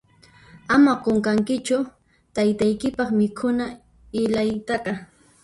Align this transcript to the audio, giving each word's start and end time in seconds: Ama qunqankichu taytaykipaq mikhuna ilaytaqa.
Ama 0.75 0.93
qunqankichu 1.03 1.77
taytaykipaq 2.35 3.09
mikhuna 3.19 3.65
ilaytaqa. 4.23 4.93